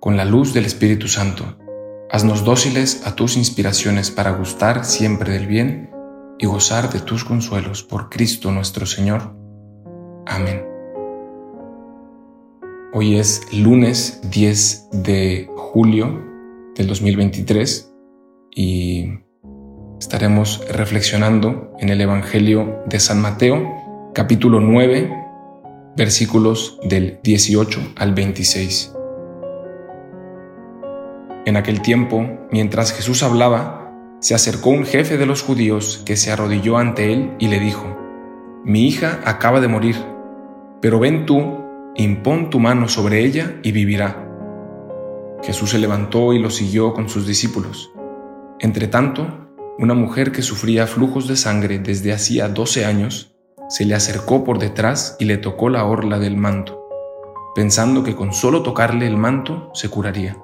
con 0.00 0.16
la 0.16 0.24
luz 0.24 0.54
del 0.54 0.64
Espíritu 0.64 1.08
Santo, 1.08 1.58
haznos 2.10 2.42
dóciles 2.42 3.06
a 3.06 3.14
tus 3.14 3.36
inspiraciones 3.36 4.10
para 4.10 4.30
gustar 4.30 4.86
siempre 4.86 5.34
del 5.34 5.46
bien 5.46 5.90
y 6.38 6.46
gozar 6.46 6.90
de 6.90 7.00
tus 7.00 7.22
consuelos 7.22 7.82
por 7.82 8.08
Cristo 8.08 8.50
nuestro 8.50 8.86
Señor. 8.86 9.36
Amén. 10.26 10.64
Hoy 12.94 13.16
es 13.16 13.46
lunes 13.52 14.20
10 14.30 14.88
de 15.04 15.50
julio 15.54 16.24
del 16.74 16.86
2023 16.86 17.92
y 18.56 19.18
estaremos 20.00 20.66
reflexionando 20.70 21.72
en 21.78 21.90
el 21.90 22.00
Evangelio 22.00 22.82
de 22.86 22.98
San 22.98 23.20
Mateo, 23.20 24.10
capítulo 24.14 24.60
9, 24.60 25.12
versículos 25.94 26.78
del 26.88 27.20
18 27.22 27.80
al 27.96 28.14
26. 28.14 28.94
En 31.46 31.56
aquel 31.56 31.80
tiempo, 31.80 32.26
mientras 32.50 32.92
Jesús 32.92 33.22
hablaba, 33.22 33.90
se 34.20 34.34
acercó 34.34 34.68
un 34.68 34.84
jefe 34.84 35.16
de 35.16 35.24
los 35.24 35.42
judíos 35.42 36.02
que 36.04 36.16
se 36.16 36.30
arrodilló 36.30 36.76
ante 36.76 37.12
él 37.12 37.32
y 37.38 37.48
le 37.48 37.58
dijo, 37.58 37.96
Mi 38.62 38.86
hija 38.86 39.20
acaba 39.24 39.60
de 39.60 39.68
morir, 39.68 39.96
pero 40.82 40.98
ven 40.98 41.24
tú, 41.24 41.64
impón 41.96 42.50
tu 42.50 42.60
mano 42.60 42.88
sobre 42.88 43.24
ella 43.24 43.56
y 43.62 43.72
vivirá. 43.72 44.26
Jesús 45.42 45.70
se 45.70 45.78
levantó 45.78 46.34
y 46.34 46.38
lo 46.38 46.50
siguió 46.50 46.92
con 46.92 47.08
sus 47.08 47.26
discípulos. 47.26 47.90
Entretanto, 48.58 49.48
una 49.78 49.94
mujer 49.94 50.32
que 50.32 50.42
sufría 50.42 50.86
flujos 50.86 51.26
de 51.26 51.36
sangre 51.36 51.78
desde 51.78 52.12
hacía 52.12 52.48
doce 52.48 52.84
años, 52.84 53.34
se 53.70 53.86
le 53.86 53.94
acercó 53.94 54.44
por 54.44 54.58
detrás 54.58 55.16
y 55.18 55.24
le 55.24 55.38
tocó 55.38 55.70
la 55.70 55.86
orla 55.86 56.18
del 56.18 56.36
manto, 56.36 56.86
pensando 57.54 58.04
que 58.04 58.14
con 58.14 58.34
solo 58.34 58.62
tocarle 58.62 59.06
el 59.06 59.16
manto 59.16 59.70
se 59.72 59.88
curaría. 59.88 60.36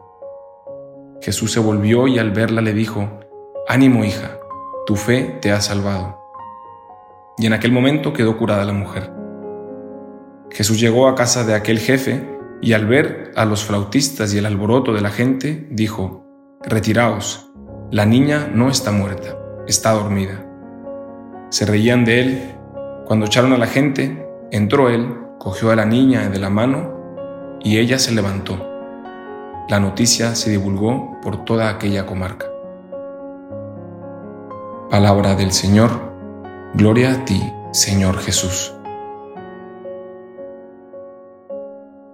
Jesús 1.27 1.51
se 1.51 1.59
volvió 1.59 2.07
y 2.07 2.21
al 2.21 2.31
verla 2.31 2.63
le 2.63 2.73
dijo, 2.73 3.19
Ánimo 3.67 4.05
hija, 4.05 4.39
tu 4.87 4.95
fe 4.95 5.39
te 5.43 5.51
ha 5.51 5.61
salvado. 5.61 6.21
Y 7.37 7.47
en 7.47 7.53
aquel 7.53 7.73
momento 7.73 8.13
quedó 8.13 8.39
curada 8.39 8.65
la 8.65 8.73
mujer. 8.73 9.13
Jesús 10.53 10.79
llegó 10.79 11.09
a 11.09 11.17
casa 11.17 11.43
de 11.43 11.57
aquel 11.57 11.81
jefe 11.81 12.25
y 12.63 12.75
al 12.75 12.87
ver 12.87 13.33
a 13.35 13.45
los 13.45 13.65
flautistas 13.65 14.33
y 14.35 14.39
el 14.39 14.47
alboroto 14.47 14.93
de 14.93 15.01
la 15.01 15.11
gente, 15.11 15.67
dijo, 15.69 16.25
Retiraos, 16.63 17.51
la 17.91 18.07
niña 18.07 18.49
no 18.55 18.69
está 18.69 18.93
muerta, 18.93 19.37
está 19.67 19.95
dormida. 19.95 20.47
Se 21.51 21.67
reían 21.67 22.05
de 22.05 22.21
él. 22.21 22.55
Cuando 23.05 23.27
echaron 23.27 23.53
a 23.53 23.59
la 23.59 23.67
gente, 23.67 24.25
entró 24.53 24.91
él, 24.91 25.13
cogió 25.41 25.73
a 25.73 25.77
la 25.77 25.87
niña 25.87 26.29
de 26.29 26.39
la 26.39 26.51
mano 26.51 27.59
y 27.65 27.79
ella 27.79 27.99
se 27.99 28.13
levantó. 28.15 28.66
La 29.69 29.81
noticia 29.81 30.37
se 30.37 30.51
divulgó 30.51 31.21
por 31.23 31.45
toda 31.45 31.69
aquella 31.69 32.07
comarca. 32.07 32.47
Palabra 34.89 35.35
del 35.35 35.51
Señor, 35.51 35.91
gloria 36.75 37.11
a 37.11 37.25
ti, 37.25 37.43
Señor 37.73 38.19
Jesús. 38.19 38.73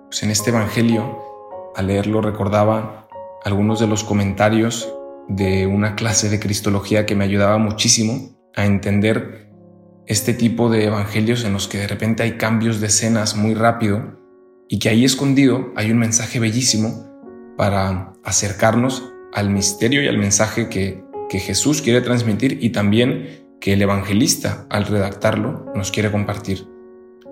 Pues 0.07 0.23
en 0.23 0.31
este 0.31 0.49
Evangelio, 0.49 1.19
al 1.77 1.89
leerlo 1.89 2.23
recordaba 2.23 3.07
algunos 3.45 3.81
de 3.81 3.87
los 3.87 4.03
comentarios 4.03 4.91
de 5.29 5.67
una 5.67 5.95
clase 5.95 6.31
de 6.31 6.41
Cristología 6.41 7.05
que 7.05 7.17
me 7.17 7.25
ayudaba 7.25 7.59
muchísimo 7.59 8.31
a 8.57 8.65
entender 8.65 9.53
este 10.07 10.33
tipo 10.33 10.71
de 10.71 10.87
evangelios 10.87 11.45
en 11.45 11.53
los 11.53 11.69
que 11.69 11.79
de 11.79 11.87
repente 11.87 12.23
hay 12.23 12.39
cambios 12.39 12.81
de 12.81 12.87
escenas 12.87 13.37
muy 13.37 13.53
rápido 13.53 14.19
y 14.71 14.79
que 14.79 14.89
ahí 14.89 15.05
escondido 15.05 15.71
hay 15.77 15.91
un 15.91 15.99
mensaje 15.99 16.41
bellísimo 16.41 17.12
para 17.57 18.13
acercarnos 18.25 19.13
al 19.33 19.51
misterio 19.51 20.03
y 20.03 20.09
al 20.09 20.19
mensaje 20.19 20.69
que, 20.69 21.03
Jesús 21.33 21.81
quiere 21.81 22.03
transmitir 22.03 22.59
y 22.61 22.73
también 22.73 23.47
que 23.59 23.73
el 23.73 23.81
evangelista 23.81 24.67
al 24.69 24.85
redactarlo 24.85 25.65
nos 25.75 25.91
quiere 25.91 26.11
compartir. 26.11 26.69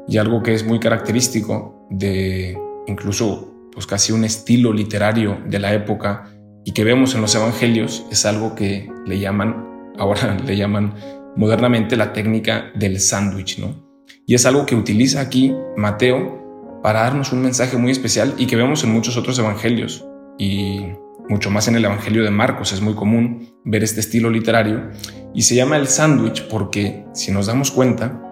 Y 0.08 0.16
algo 0.16 0.42
que 0.42 0.54
es 0.54 0.64
muy 0.64 0.80
característico 0.80 1.86
de 1.90 2.58
incluso 2.86 3.52
pues 3.70 3.86
casi 3.86 4.12
un 4.12 4.24
estilo 4.24 4.72
literario 4.72 5.42
de 5.46 5.58
la 5.58 5.74
época 5.74 6.32
y 6.64 6.72
que 6.72 6.82
vemos 6.82 7.14
en 7.14 7.20
los 7.20 7.34
evangelios 7.34 8.06
es 8.10 8.24
algo 8.24 8.54
que 8.54 8.90
le 9.04 9.18
llaman, 9.18 9.92
ahora 9.98 10.34
le 10.46 10.56
llaman 10.56 10.94
modernamente 11.36 11.94
la 11.94 12.14
técnica 12.14 12.70
del 12.74 13.00
sándwich, 13.00 13.58
¿no? 13.58 13.86
Y 14.26 14.34
es 14.34 14.46
algo 14.46 14.64
que 14.64 14.76
utiliza 14.76 15.20
aquí 15.20 15.54
Mateo 15.76 16.80
para 16.82 17.02
darnos 17.02 17.34
un 17.34 17.42
mensaje 17.42 17.76
muy 17.76 17.92
especial 17.92 18.32
y 18.38 18.46
que 18.46 18.56
vemos 18.56 18.82
en 18.82 18.92
muchos 18.94 19.18
otros 19.18 19.38
evangelios 19.38 20.06
y 20.40 20.96
mucho 21.28 21.50
más 21.50 21.68
en 21.68 21.76
el 21.76 21.84
Evangelio 21.84 22.24
de 22.24 22.30
Marcos 22.30 22.72
es 22.72 22.80
muy 22.80 22.94
común 22.94 23.60
ver 23.62 23.84
este 23.84 24.00
estilo 24.00 24.30
literario 24.30 24.88
y 25.34 25.42
se 25.42 25.54
llama 25.54 25.76
el 25.76 25.86
sándwich 25.86 26.48
porque 26.48 27.04
si 27.12 27.30
nos 27.30 27.46
damos 27.46 27.70
cuenta 27.70 28.22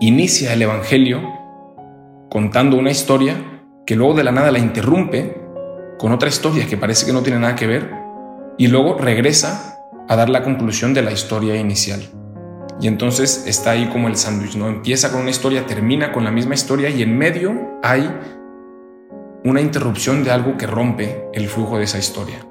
inicia 0.00 0.54
el 0.54 0.62
Evangelio 0.62 1.20
contando 2.30 2.78
una 2.78 2.90
historia 2.90 3.62
que 3.84 3.94
luego 3.94 4.14
de 4.14 4.24
la 4.24 4.32
nada 4.32 4.50
la 4.50 4.58
interrumpe 4.58 5.38
con 5.98 6.12
otra 6.12 6.30
historia 6.30 6.66
que 6.66 6.78
parece 6.78 7.04
que 7.04 7.12
no 7.12 7.22
tiene 7.22 7.38
nada 7.38 7.56
que 7.56 7.66
ver 7.66 7.90
y 8.56 8.68
luego 8.68 8.96
regresa 8.96 9.78
a 10.08 10.16
dar 10.16 10.30
la 10.30 10.42
conclusión 10.42 10.94
de 10.94 11.02
la 11.02 11.12
historia 11.12 11.56
inicial. 11.56 12.00
Y 12.80 12.88
entonces 12.88 13.44
está 13.46 13.72
ahí 13.72 13.88
como 13.88 14.08
el 14.08 14.16
sándwich, 14.16 14.56
¿no? 14.56 14.68
Empieza 14.68 15.12
con 15.12 15.20
una 15.20 15.30
historia, 15.30 15.66
termina 15.66 16.10
con 16.10 16.24
la 16.24 16.30
misma 16.30 16.54
historia 16.54 16.88
y 16.88 17.02
en 17.02 17.16
medio 17.16 17.78
hay 17.82 18.10
una 19.44 19.60
interrupción 19.60 20.24
de 20.24 20.30
algo 20.30 20.56
que 20.56 20.66
rompe 20.66 21.28
el 21.34 21.48
flujo 21.48 21.76
de 21.76 21.84
esa 21.84 21.98
historia. 21.98 22.46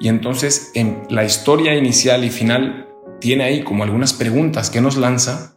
Y 0.00 0.08
entonces 0.08 0.70
en 0.74 1.02
la 1.10 1.24
historia 1.24 1.74
inicial 1.74 2.24
y 2.24 2.30
final 2.30 2.88
tiene 3.20 3.44
ahí 3.44 3.62
como 3.62 3.84
algunas 3.84 4.14
preguntas 4.14 4.70
que 4.70 4.80
nos 4.80 4.96
lanza 4.96 5.56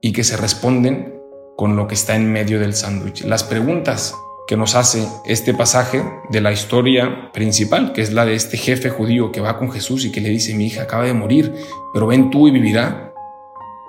y 0.00 0.12
que 0.12 0.24
se 0.24 0.36
responden 0.36 1.14
con 1.56 1.76
lo 1.76 1.86
que 1.86 1.94
está 1.94 2.16
en 2.16 2.32
medio 2.32 2.58
del 2.58 2.74
sándwich. 2.74 3.24
Las 3.24 3.44
preguntas 3.44 4.14
que 4.46 4.56
nos 4.56 4.74
hace 4.74 5.06
este 5.26 5.52
pasaje 5.52 6.02
de 6.30 6.40
la 6.40 6.52
historia 6.52 7.30
principal, 7.32 7.92
que 7.92 8.00
es 8.00 8.12
la 8.12 8.24
de 8.24 8.34
este 8.34 8.56
jefe 8.56 8.88
judío 8.88 9.30
que 9.30 9.42
va 9.42 9.58
con 9.58 9.70
Jesús 9.70 10.06
y 10.06 10.12
que 10.12 10.22
le 10.22 10.30
dice, 10.30 10.54
mi 10.54 10.66
hija 10.66 10.82
acaba 10.84 11.04
de 11.04 11.12
morir, 11.12 11.52
pero 11.92 12.06
ven 12.06 12.30
tú 12.30 12.48
y 12.48 12.50
vivirá, 12.50 13.12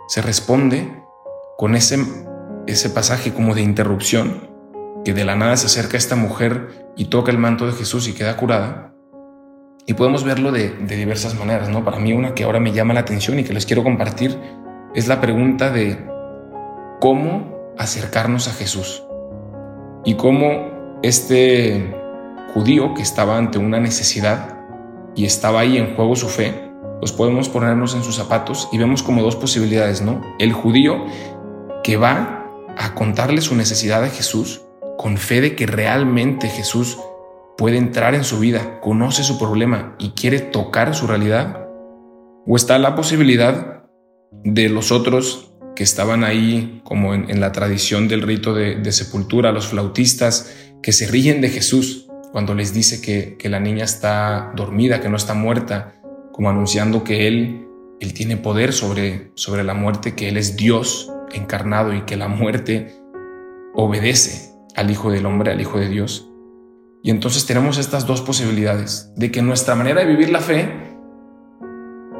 se 0.09 0.21
responde 0.21 1.01
con 1.57 1.75
ese, 1.75 1.99
ese 2.67 2.89
pasaje 2.89 3.33
como 3.33 3.55
de 3.55 3.61
interrupción 3.61 4.48
que 5.03 5.13
de 5.13 5.25
la 5.25 5.35
nada 5.35 5.57
se 5.57 5.67
acerca 5.67 5.97
esta 5.97 6.15
mujer 6.15 6.89
y 6.95 7.05
toca 7.05 7.31
el 7.31 7.37
manto 7.37 7.65
de 7.65 7.73
Jesús 7.73 8.07
y 8.07 8.13
queda 8.13 8.37
curada. 8.37 8.93
Y 9.85 9.93
podemos 9.93 10.23
verlo 10.23 10.51
de, 10.51 10.69
diversas 10.87 11.33
maneras, 11.33 11.69
¿no? 11.69 11.83
Para 11.83 11.99
mí 11.99 12.13
una 12.13 12.35
que 12.35 12.43
ahora 12.43 12.59
me 12.59 12.73
llama 12.73 12.93
la 12.93 12.99
atención 12.99 13.39
y 13.39 13.43
que 13.43 13.53
les 13.53 13.65
quiero 13.65 13.83
compartir 13.83 14.37
es 14.93 15.07
la 15.07 15.21
pregunta 15.21 15.71
de 15.71 15.97
cómo 16.99 17.73
acercarnos 17.77 18.47
a 18.47 18.53
Jesús 18.53 19.03
y 20.03 20.15
cómo 20.15 20.99
este 21.01 21.95
judío 22.53 22.93
que 22.93 23.01
estaba 23.01 23.37
ante 23.37 23.57
una 23.57 23.79
necesidad 23.79 24.57
y 25.15 25.25
estaba 25.25 25.61
ahí 25.61 25.77
en 25.77 25.95
juego 25.95 26.15
su 26.15 26.27
fe, 26.27 26.69
pues 26.99 27.11
podemos 27.11 27.49
ponernos 27.49 27.95
en 27.95 28.03
sus 28.03 28.15
zapatos 28.15 28.69
y 28.71 28.77
vemos 28.77 29.01
como 29.01 29.21
dos 29.21 29.35
posibilidades, 29.35 30.01
¿no? 30.01 30.21
El 30.39 30.53
judío 30.53 31.05
que 31.83 31.97
va 31.97 32.45
a 32.77 32.93
contarle 32.93 33.41
su 33.41 33.55
necesidad 33.55 34.03
a 34.03 34.09
Jesús 34.09 34.61
con 34.99 35.15
fe 35.15 35.39
de 35.39 35.55
que 35.55 35.65
realmente 35.65 36.49
Jesús 36.49 36.97
puede 37.57 37.77
entrar 37.77 38.15
en 38.15 38.25
su 38.25 38.37
vida, 38.37 38.81
conoce 38.81 39.23
su 39.23 39.39
problema 39.39 39.95
y 39.97 40.09
quiere 40.09 40.41
tocar 40.41 40.93
su 40.93 41.07
realidad? 41.07 41.69
¿O 42.45 42.57
está 42.57 42.77
la 42.79 42.97
posibilidad 42.97 43.85
de 44.43 44.67
los 44.67 44.91
otros 44.91 45.53
que 45.73 45.83
estaban 45.83 46.25
ahí 46.25 46.81
como 46.83 47.13
en, 47.13 47.39
la 47.39 47.53
tradición 47.53 48.09
del 48.09 48.23
rito 48.23 48.53
de, 48.53 48.91
sepultura, 48.91 49.53
los 49.53 49.69
flautistas 49.69 50.53
que 50.83 50.91
se 50.91 51.07
ríen 51.07 51.39
de 51.39 51.47
Jesús 51.47 52.09
cuando 52.33 52.53
les 52.53 52.73
dice 52.73 52.99
que, 52.99 53.49
la 53.49 53.61
niña 53.61 53.85
está 53.85 54.51
dormida, 54.53 54.99
que 54.99 55.07
no 55.07 55.15
está 55.15 55.33
muerta, 55.33 55.93
como 56.33 56.49
anunciando 56.49 57.05
que 57.05 57.25
Él, 57.25 57.67
tiene 58.13 58.35
poder 58.35 58.73
sobre 58.73 59.31
la 59.63 59.73
muerte, 59.73 60.13
que 60.13 60.27
Él 60.27 60.35
es 60.35 60.57
Dios 60.57 61.09
encarnado 61.31 61.93
y 61.93 62.01
que 62.01 62.17
la 62.17 62.27
muerte 62.27 62.97
obedece 63.73 64.48
al 64.75 64.91
Hijo 64.91 65.11
del 65.11 65.25
Hombre, 65.25 65.51
al 65.51 65.61
Hijo 65.61 65.79
de 65.79 65.89
Dios. 65.89 66.29
Y 67.01 67.11
entonces 67.11 67.45
tenemos 67.45 67.77
estas 67.77 68.05
dos 68.05 68.21
posibilidades, 68.21 69.11
de 69.15 69.31
que 69.31 69.41
nuestra 69.41 69.75
manera 69.75 70.01
de 70.01 70.07
vivir 70.07 70.29
la 70.29 70.41
fe 70.41 70.69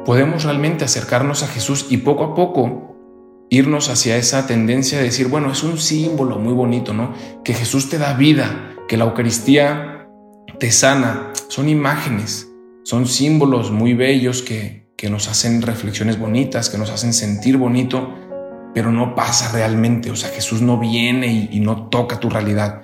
podemos 0.04 0.44
realmente 0.44 0.84
acercarnos 0.84 1.42
a 1.42 1.48
Jesús 1.48 1.86
y 1.90 1.98
poco 1.98 2.24
a 2.24 2.34
poco 2.34 2.96
irnos 3.50 3.90
hacia 3.90 4.16
esa 4.16 4.46
tendencia 4.46 4.98
de 4.98 5.04
decir, 5.04 5.28
bueno, 5.28 5.50
es 5.50 5.62
un 5.62 5.76
símbolo 5.76 6.38
muy 6.38 6.54
bonito, 6.54 6.94
¿no? 6.94 7.12
Que 7.44 7.52
Jesús 7.52 7.90
te 7.90 7.98
da 7.98 8.14
vida, 8.14 8.74
que 8.88 8.96
la 8.96 9.04
Eucaristía 9.04 10.08
te 10.58 10.70
sana, 10.70 11.32
son 11.48 11.68
imágenes, 11.68 12.48
son 12.84 13.06
símbolos 13.06 13.70
muy 13.70 13.94
bellos 13.94 14.42
que, 14.42 14.88
que 14.96 15.10
nos 15.10 15.28
hacen 15.28 15.62
reflexiones 15.62 16.18
bonitas, 16.18 16.70
que 16.70 16.78
nos 16.78 16.90
hacen 16.90 17.12
sentir 17.12 17.56
bonito, 17.56 18.14
pero 18.74 18.92
no 18.92 19.14
pasa 19.14 19.50
realmente, 19.52 20.10
o 20.10 20.16
sea, 20.16 20.30
Jesús 20.30 20.62
no 20.62 20.78
viene 20.78 21.48
y, 21.50 21.60
no 21.60 21.88
toca 21.88 22.20
tu 22.20 22.30
realidad. 22.30 22.82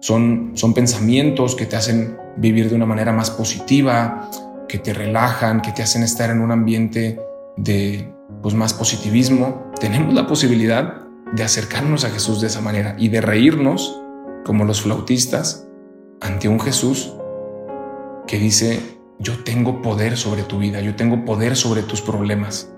Son, 0.00 0.52
son 0.54 0.74
pensamientos 0.74 1.54
que 1.54 1.66
te 1.66 1.76
hacen 1.76 2.16
vivir 2.36 2.68
de 2.68 2.76
una 2.76 2.86
manera 2.86 3.12
más 3.12 3.30
positiva, 3.30 4.30
que 4.68 4.78
te 4.78 4.94
relajan, 4.94 5.60
que 5.60 5.72
te 5.72 5.82
hacen 5.82 6.02
estar 6.02 6.30
en 6.30 6.40
un 6.40 6.50
ambiente 6.52 7.20
de 7.56 8.12
pues, 8.42 8.54
más 8.54 8.74
positivismo. 8.74 9.70
Tenemos 9.80 10.14
la 10.14 10.26
posibilidad 10.26 11.02
de 11.34 11.42
acercarnos 11.42 12.04
a 12.04 12.10
Jesús 12.10 12.40
de 12.40 12.46
esa 12.46 12.60
manera 12.60 12.96
y 12.98 13.08
de 13.08 13.20
reírnos 13.20 14.00
como 14.44 14.64
los 14.64 14.82
flautistas 14.82 15.66
ante 16.20 16.48
un 16.48 16.60
Jesús 16.60 17.12
que 18.26 18.38
dice, 18.38 18.80
yo 19.18 19.44
tengo 19.44 19.82
poder 19.82 20.16
sobre 20.16 20.42
tu 20.42 20.58
vida, 20.58 20.80
yo 20.80 20.96
tengo 20.96 21.24
poder 21.24 21.56
sobre 21.56 21.82
tus 21.82 22.00
problemas. 22.00 22.72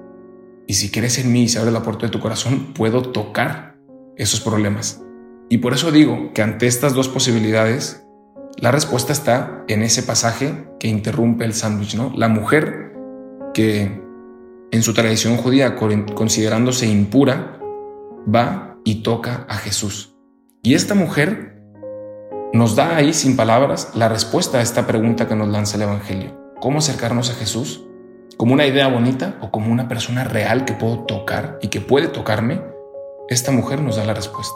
Y 0.69 0.75
si 0.75 0.91
crees 0.91 1.19
en 1.19 1.33
mí 1.33 1.45
y 1.45 1.49
se 1.49 1.59
abre 1.59 1.71
la 1.73 1.83
puerta 1.83 2.05
de 2.05 2.13
tu 2.13 2.21
corazón, 2.21 2.75
puedo 2.75 3.01
tocar 3.01 3.79
esos 4.19 4.41
problemas. 4.43 5.03
Y 5.49 5.59
por 5.59 5.73
eso 5.73 5.91
digo 5.91 6.33
que 6.35 6.43
ante 6.43 6.67
estas 6.67 6.93
dos 6.93 7.09
posibilidades, 7.09 8.05
la 8.59 8.71
respuesta 8.71 9.15
está 9.15 9.65
en 9.67 9.83
ese 9.83 10.03
pasaje 10.03 10.69
que 10.79 10.89
interrumpe 10.89 11.47
el 11.47 11.55
sándwich, 11.55 11.97
¿no? 11.97 12.13
La 12.15 12.29
mujer 12.29 12.93
que 13.55 13.99
en 14.71 14.83
su 14.83 14.93
tradición 14.93 15.39
judía, 15.39 15.75
considerándose 15.75 16.87
impura, 16.87 17.59
va 18.33 18.77
y 18.85 19.03
toca 19.03 19.47
a 19.49 19.57
Jesús. 19.57 20.15
Y 20.63 20.75
esta 20.75 20.95
mujer 20.95 21.63
nos 22.53 22.77
da 22.77 22.95
ahí, 22.95 23.15
sin 23.15 23.37
palabras, 23.37 23.93
la 23.95 24.11
respuesta 24.11 24.59
a 24.59 24.63
esta 24.63 24.87
pregunta 24.87 25.27
que 25.29 25.35
nos 25.35 25.49
lanza 25.49 25.77
el 25.77 25.85
Evangelio. 25.85 26.39
¿Cómo 26.61 26.81
acercarnos 26.81 27.31
a 27.31 27.35
Jesús? 27.35 27.88
¿Como 28.39 28.55
una 28.55 28.67
idea 28.67 28.87
bonita 28.87 29.35
o 29.41 29.51
como 29.51 29.73
una 29.73 29.89
persona 29.89 30.23
real 30.23 30.65
que 30.65 30.73
puedo 30.73 31.01
tocar 31.01 31.59
y 31.61 31.69
que 31.69 31.81
puede 31.81 32.07
tocarme? 32.07 32.63
Esta 33.29 33.51
mujer 33.51 33.83
nos 33.83 33.97
da 33.97 34.05
la 34.05 34.15
respuesta. 34.15 34.55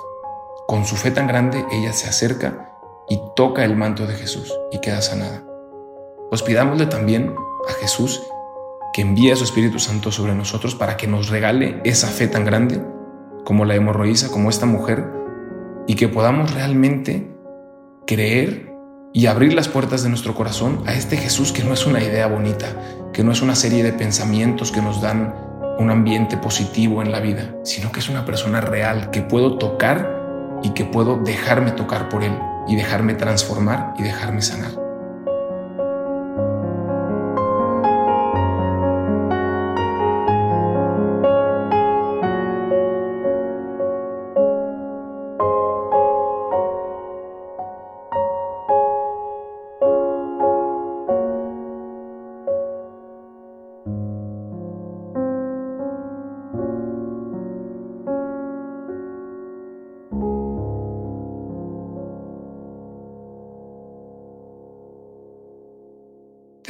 Con 0.69 0.85
su 0.85 0.95
fe 0.95 1.11
tan 1.11 1.27
grande, 1.27 1.65
ella 1.73 1.93
se 1.93 2.09
acerca 2.09 2.77
y 3.09 3.21
toca 3.35 3.65
el 3.65 3.75
manto 3.75 4.07
de 4.07 4.15
Jesús 4.15 4.57
y 4.71 4.79
queda 4.79 5.03
sanada. 5.03 5.43
Pues 6.31 6.45
pidámosle 6.45 6.87
también 6.87 7.35
a 7.69 7.73
Jesús 7.73 8.23
que 8.93 9.03
envíe 9.03 9.33
a 9.33 9.37
su 9.37 9.43
Espíritu 9.43 9.81
Santo 9.81 10.13
sobre 10.13 10.37
nosotros 10.37 10.77
para 10.77 10.97
que 10.97 11.09
nos 11.09 11.29
regale 11.29 11.81
esa 11.83 12.07
fe 12.07 12.29
tan 12.29 12.45
grande 12.45 12.81
como 13.45 13.65
la 13.65 13.75
hemorroísa, 13.75 14.31
como 14.31 14.49
esta 14.49 14.65
mujer, 14.65 15.05
y 15.89 15.97
que 15.97 16.07
podamos 16.07 16.55
realmente 16.55 17.35
creer 18.07 18.72
y 19.13 19.27
abrir 19.27 19.53
las 19.55 19.69
puertas 19.69 20.03
de 20.03 20.09
nuestro 20.09 20.35
corazón 20.35 20.83
a 20.87 20.95
este 20.95 21.17
Jesús 21.17 21.53
que 21.53 21.65
no 21.65 21.75
es 21.75 21.87
una 21.87 22.03
idea 22.03 22.27
bonita, 22.27 22.67
que 23.13 23.23
no 23.23 23.33
es 23.33 23.43
una 23.43 23.55
serie 23.55 23.83
de 23.83 23.93
pensamientos 23.93 24.73
que 24.73 24.81
nos 24.81 25.01
dan 25.01 25.35
un 25.79 25.91
ambiente 25.91 26.37
positivo 26.37 27.03
en 27.03 27.13
la 27.13 27.21
vida, 27.21 27.55
sino 27.65 27.93
que 27.93 28.01
es 28.01 28.09
una 28.09 28.25
persona 28.25 28.61
real 28.61 29.11
que 29.11 29.23
puedo 29.23 29.59
tocar 29.59 30.61
y 30.63 30.71
que 30.71 30.85
puedo 30.85 31.19
dejarme 31.19 31.73
tocar 31.73 32.09
por 32.09 32.23
Él 32.25 32.39
y 32.69 32.77
dejarme 32.77 33.15
transformar 33.15 33.95
y 33.99 34.03
dejarme 34.03 34.43
sanar. 34.43 34.82